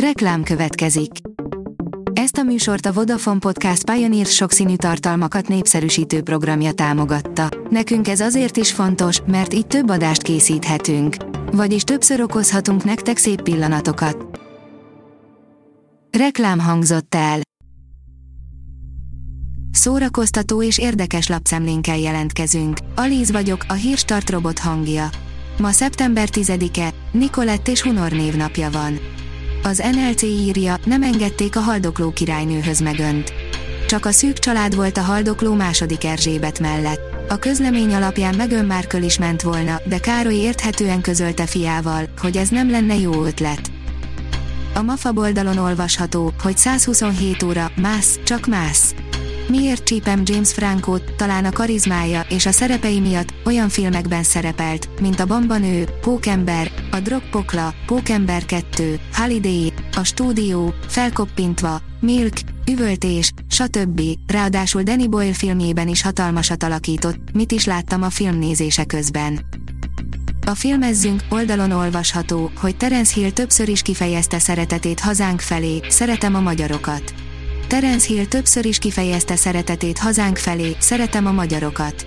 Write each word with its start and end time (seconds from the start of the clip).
Reklám 0.00 0.42
következik. 0.42 1.10
Ezt 2.12 2.36
a 2.36 2.42
műsort 2.42 2.86
a 2.86 2.92
Vodafone 2.92 3.38
Podcast 3.38 3.90
Pioneer 3.90 4.26
sokszínű 4.26 4.76
tartalmakat 4.76 5.48
népszerűsítő 5.48 6.22
programja 6.22 6.72
támogatta. 6.72 7.48
Nekünk 7.70 8.08
ez 8.08 8.20
azért 8.20 8.56
is 8.56 8.72
fontos, 8.72 9.20
mert 9.26 9.54
így 9.54 9.66
több 9.66 9.90
adást 9.90 10.22
készíthetünk. 10.22 11.16
Vagyis 11.52 11.82
többször 11.82 12.20
okozhatunk 12.20 12.84
nektek 12.84 13.16
szép 13.16 13.42
pillanatokat. 13.42 14.40
Reklám 16.18 16.58
hangzott 16.58 17.14
el. 17.14 17.40
Szórakoztató 19.70 20.62
és 20.62 20.78
érdekes 20.78 21.28
lapszemlénkkel 21.28 21.98
jelentkezünk. 21.98 22.78
Alíz 22.94 23.30
vagyok, 23.30 23.64
a 23.68 23.72
hírstart 23.72 24.30
robot 24.30 24.58
hangja. 24.58 25.08
Ma 25.58 25.70
szeptember 25.70 26.28
10-e, 26.32 26.94
Nikolett 27.12 27.68
és 27.68 27.82
Hunor 27.82 28.10
névnapja 28.10 28.70
van. 28.70 28.98
Az 29.66 29.82
NLC 29.92 30.22
írja, 30.22 30.76
nem 30.84 31.02
engedték 31.02 31.56
a 31.56 31.60
haldokló 31.60 32.10
királynőhöz 32.10 32.80
megönt. 32.80 33.32
Csak 33.86 34.06
a 34.06 34.10
szűk 34.10 34.38
család 34.38 34.74
volt 34.74 34.96
a 34.96 35.00
haldokló 35.00 35.54
második 35.54 36.04
Erzsébet 36.04 36.60
mellett. 36.60 37.00
A 37.28 37.36
közlemény 37.36 37.94
alapján 37.94 38.34
Megön 38.34 38.64
Márköl 38.64 39.02
is 39.02 39.18
ment 39.18 39.42
volna, 39.42 39.80
de 39.84 39.98
Károly 39.98 40.34
érthetően 40.34 41.00
közölte 41.00 41.46
fiával, 41.46 42.08
hogy 42.18 42.36
ez 42.36 42.48
nem 42.48 42.70
lenne 42.70 42.94
jó 42.94 43.24
ötlet. 43.24 43.70
A 44.74 44.82
MAFA 44.82 45.12
oldalon 45.14 45.58
olvasható, 45.58 46.32
hogy 46.42 46.56
127 46.56 47.42
óra, 47.42 47.70
mász, 47.80 48.18
csak 48.24 48.46
mász. 48.46 48.94
Miért 49.48 49.84
csípem 49.84 50.22
James 50.24 50.52
Frankot, 50.52 51.14
talán 51.16 51.44
a 51.44 51.52
karizmája 51.52 52.20
és 52.28 52.46
a 52.46 52.52
szerepei 52.52 53.00
miatt 53.00 53.34
olyan 53.44 53.68
filmekben 53.68 54.22
szerepelt, 54.22 55.00
mint 55.00 55.20
a 55.20 55.26
Bambanő, 55.26 55.88
Pókember, 56.00 56.70
a 56.90 57.00
Drogpokla, 57.00 57.74
Pókember 57.86 58.44
2, 58.44 59.00
Holiday, 59.12 59.72
a 59.96 60.04
Stúdió, 60.04 60.74
Felkoppintva, 60.86 61.80
Milk, 62.00 62.32
Üvöltés, 62.70 63.32
stb. 63.48 64.00
Ráadásul 64.26 64.82
Danny 64.82 65.08
Boyle 65.08 65.34
filmjében 65.34 65.88
is 65.88 66.02
hatalmasat 66.02 66.62
alakított, 66.62 67.32
mit 67.32 67.52
is 67.52 67.64
láttam 67.64 68.02
a 68.02 68.10
filmnézése 68.10 68.84
közben. 68.84 69.40
A 70.46 70.54
filmezzünk 70.54 71.20
oldalon 71.28 71.70
olvasható, 71.70 72.50
hogy 72.60 72.76
Terence 72.76 73.14
Hill 73.14 73.30
többször 73.30 73.68
is 73.68 73.82
kifejezte 73.82 74.38
szeretetét 74.38 75.00
hazánk 75.00 75.40
felé, 75.40 75.80
szeretem 75.88 76.34
a 76.34 76.40
magyarokat. 76.40 77.14
Terence 77.68 78.06
Hill 78.06 78.24
többször 78.24 78.64
is 78.64 78.78
kifejezte 78.78 79.36
szeretetét 79.36 79.98
hazánk 79.98 80.36
felé, 80.36 80.76
szeretem 80.78 81.26
a 81.26 81.32
magyarokat. 81.32 82.06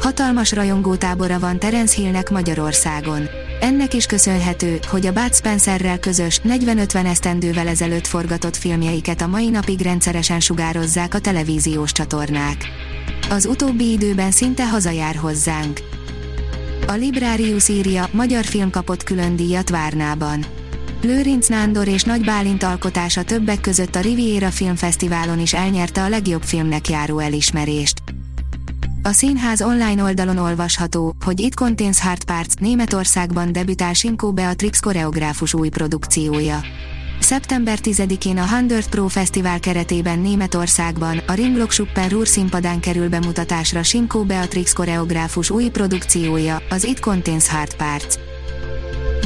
Hatalmas 0.00 0.52
rajongótábora 0.52 1.38
van 1.38 1.58
Terence 1.58 1.94
Hillnek 1.94 2.30
Magyarországon. 2.30 3.28
Ennek 3.60 3.94
is 3.94 4.06
köszönhető, 4.06 4.78
hogy 4.90 5.06
a 5.06 5.12
Bud 5.12 5.34
Spencerrel 5.34 5.98
közös 5.98 6.40
40-50 6.44 7.06
esztendővel 7.06 7.68
ezelőtt 7.68 8.06
forgatott 8.06 8.56
filmjeiket 8.56 9.20
a 9.20 9.26
mai 9.26 9.48
napig 9.48 9.80
rendszeresen 9.80 10.40
sugározzák 10.40 11.14
a 11.14 11.18
televíziós 11.18 11.92
csatornák. 11.92 12.56
Az 13.30 13.46
utóbbi 13.46 13.90
időben 13.90 14.30
szinte 14.30 14.68
hazajár 14.68 15.16
hozzánk. 15.16 15.80
A 16.86 16.92
Librarius 16.92 17.68
írja, 17.68 18.08
magyar 18.12 18.44
film 18.44 18.70
kapott 18.70 19.02
külön 19.02 19.36
díjat 19.36 19.70
Várnában. 19.70 20.44
Lőrinc 21.02 21.48
Nándor 21.48 21.88
és 21.88 22.02
Nagy 22.02 22.24
Bálint 22.24 22.62
alkotása 22.62 23.22
többek 23.22 23.60
között 23.60 23.94
a 23.94 24.00
Riviera 24.00 24.50
Filmfesztiválon 24.50 25.40
is 25.40 25.54
elnyerte 25.54 26.02
a 26.02 26.08
legjobb 26.08 26.42
filmnek 26.42 26.88
járó 26.88 27.18
elismerést. 27.18 28.02
A 29.02 29.12
színház 29.12 29.62
online 29.62 30.02
oldalon 30.02 30.38
olvasható, 30.38 31.14
hogy 31.24 31.40
It 31.40 31.54
Contains 31.54 32.00
Hard 32.00 32.24
Parts 32.24 32.54
Németországban 32.54 33.52
debütál 33.52 33.92
Sinkó 33.92 34.32
Beatrix 34.32 34.80
koreográfus 34.80 35.54
új 35.54 35.68
produkciója. 35.68 36.60
Szeptember 37.20 37.78
10-én 37.82 38.38
a 38.38 38.48
Hundred 38.48 38.88
Pro 38.88 39.06
Fesztivál 39.06 39.60
keretében 39.60 40.18
Németországban 40.18 41.18
a 41.26 41.32
Ringlok 41.32 41.70
Schuppen 41.70 42.08
Ruhr 42.08 42.26
színpadán 42.26 42.80
kerül 42.80 43.08
bemutatásra 43.08 43.82
Sinkó 43.82 44.24
Beatrix 44.24 44.72
koreográfus 44.72 45.50
új 45.50 45.68
produkciója, 45.68 46.62
az 46.70 46.84
It 46.84 47.00
Contains 47.00 47.48
Hard 47.48 47.74
Parts. 47.74 48.14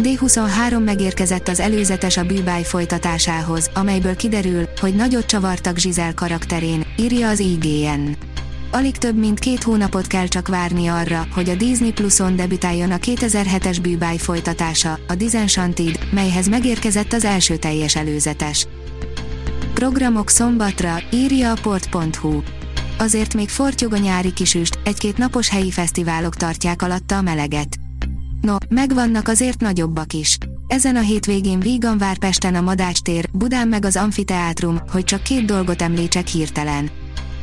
D23 0.03 0.85
megérkezett 0.85 1.49
az 1.49 1.61
előzetes 1.61 2.17
a 2.17 2.25
bűbáj 2.25 2.63
folytatásához, 2.63 3.71
amelyből 3.75 4.17
kiderül, 4.17 4.69
hogy 4.81 4.95
nagyot 4.95 5.27
csavartak 5.27 5.79
Zsizel 5.79 6.15
karakterén, 6.15 6.87
írja 6.97 7.29
az 7.29 7.39
IGN. 7.39 8.11
Alig 8.71 8.97
több 8.97 9.19
mint 9.19 9.39
két 9.39 9.63
hónapot 9.63 10.07
kell 10.07 10.27
csak 10.27 10.49
várni 10.49 10.87
arra, 10.87 11.27
hogy 11.35 11.49
a 11.49 11.55
Disney 11.55 11.93
Pluson 11.93 12.37
debütáljon 12.37 12.91
a 12.91 12.97
2007-es 12.97 13.79
bűbáj 13.83 14.17
folytatása, 14.17 14.99
a 15.09 15.15
Disenchanted, 15.15 15.99
melyhez 16.11 16.49
megérkezett 16.49 17.13
az 17.13 17.25
első 17.25 17.57
teljes 17.57 17.97
előzetes. 17.97 18.67
Programok 19.75 20.29
szombatra, 20.29 20.97
írja 21.13 21.51
a 21.51 21.61
port.hu. 21.63 22.43
Azért 22.99 23.35
még 23.35 23.49
fortyog 23.49 23.93
a 23.93 23.99
nyári 23.99 24.33
kisüst, 24.33 24.79
egy-két 24.85 25.17
napos 25.17 25.49
helyi 25.49 25.71
fesztiválok 25.71 26.37
tartják 26.37 26.83
alatta 26.83 27.17
a 27.17 27.23
meleget. 27.23 27.80
No, 28.41 28.57
megvannak 28.69 29.29
azért 29.29 29.61
nagyobbak 29.61 30.13
is. 30.13 30.39
Ezen 30.67 30.97
a 30.97 31.01
hétvégén 31.01 31.61
vígan 31.61 31.99
vár 31.99 32.19
Pesten 32.19 32.55
a 32.55 32.61
Madács 32.61 33.01
tér, 33.01 33.29
Budán 33.33 33.69
meg 33.69 33.85
az 33.85 33.97
Amfiteátrum, 33.97 34.81
hogy 34.91 35.05
csak 35.05 35.23
két 35.23 35.45
dolgot 35.45 35.83
említsek 35.83 36.27
hirtelen. 36.27 36.91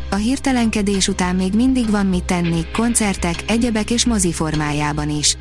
A 0.10 0.16
hirtelenkedés 0.16 1.08
után 1.08 1.36
még 1.36 1.54
mindig 1.54 1.90
van 1.90 2.06
mit 2.06 2.24
tenni, 2.24 2.66
koncertek, 2.74 3.44
egyebek 3.48 3.92
és 3.92 4.06
mozi 4.06 4.32
formájában 4.32 5.10
is. 5.10 5.38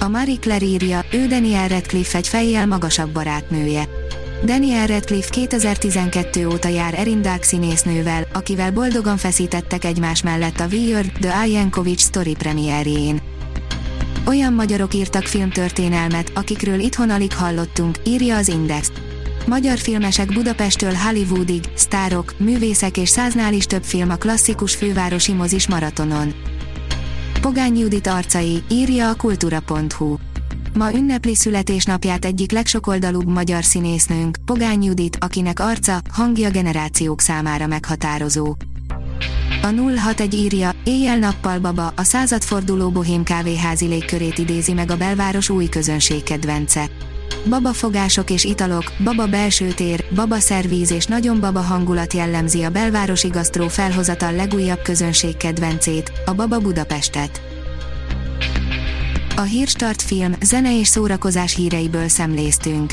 A 0.00 0.08
Marie 0.08 0.38
Claire 0.38 0.64
írja, 0.64 1.04
ő 1.12 1.26
Daniel 1.26 1.68
Radcliffe 1.68 2.18
egy 2.18 2.28
fejjel 2.28 2.66
magasabb 2.66 3.10
barátnője. 3.10 3.88
Daniel 4.44 4.86
Radcliffe 4.86 5.30
2012 5.30 6.46
óta 6.46 6.68
jár 6.68 6.94
Erin 6.98 7.22
Dark 7.22 7.42
színésznővel, 7.42 8.26
akivel 8.32 8.72
boldogan 8.72 9.16
feszítettek 9.16 9.84
egymás 9.84 10.22
mellett 10.22 10.60
a 10.60 10.66
Weird 10.66 11.12
The 11.20 11.46
Iankovics 11.46 12.00
Story 12.00 12.34
premierjén. 12.34 13.20
Olyan 14.26 14.52
magyarok 14.52 14.94
írtak 14.94 15.22
filmtörténelmet, 15.22 16.30
akikről 16.34 16.78
itthon 16.78 17.10
alig 17.10 17.34
hallottunk, 17.34 17.98
írja 18.04 18.36
az 18.36 18.48
Index. 18.48 18.92
Magyar 19.46 19.78
filmesek 19.78 20.32
Budapesttől 20.32 20.92
Hollywoodig, 20.94 21.64
sztárok, 21.74 22.34
művészek 22.38 22.96
és 22.96 23.08
száznál 23.08 23.52
is 23.52 23.66
több 23.66 23.82
film 23.82 24.10
a 24.10 24.16
klasszikus 24.16 24.74
fővárosi 24.74 25.32
mozis 25.32 25.68
maratonon. 25.68 26.34
Pogány 27.40 27.78
Judit 27.78 28.06
arcai, 28.06 28.62
írja 28.70 29.08
a 29.08 29.14
kultúra.hu. 29.14 30.16
Ma 30.74 30.92
ünnepli 30.92 31.34
születésnapját 31.34 32.24
egyik 32.24 32.52
legsokoldalúbb 32.52 33.28
magyar 33.28 33.64
színésznőnk, 33.64 34.36
Pogány 34.44 34.82
Judit, 34.82 35.16
akinek 35.20 35.60
arca, 35.60 36.00
hangja 36.12 36.50
generációk 36.50 37.20
számára 37.20 37.66
meghatározó. 37.66 38.54
A 39.64 39.72
061 39.72 40.34
írja, 40.34 40.70
éjjel-nappal 40.84 41.58
baba, 41.58 41.92
a 41.96 42.02
századforduló 42.02 42.90
bohém 42.90 43.22
kávéházi 43.22 43.86
légkörét 43.86 44.38
idézi 44.38 44.72
meg 44.72 44.90
a 44.90 44.96
belváros 44.96 45.48
új 45.48 45.68
közönség 45.68 46.22
kedvence. 46.22 46.90
Baba 47.48 47.72
fogások 47.72 48.30
és 48.30 48.44
italok, 48.44 48.92
baba 49.04 49.26
belső 49.26 49.68
tér, 49.68 50.04
baba 50.14 50.38
szervíz 50.38 50.90
és 50.90 51.06
nagyon 51.06 51.40
baba 51.40 51.60
hangulat 51.60 52.12
jellemzi 52.12 52.62
a 52.62 52.70
belvárosi 52.70 53.28
gasztró 53.28 53.68
felhozatal 53.68 54.32
legújabb 54.32 54.82
közönség 54.82 55.36
kedvencét, 55.36 56.12
a 56.24 56.32
Baba 56.32 56.58
Budapestet. 56.58 57.40
A 59.36 59.42
Hírstart 59.42 60.02
film, 60.02 60.34
zene 60.42 60.78
és 60.78 60.88
szórakozás 60.88 61.54
híreiből 61.54 62.08
szemléztünk. 62.08 62.92